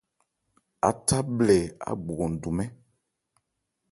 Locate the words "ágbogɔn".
1.89-2.33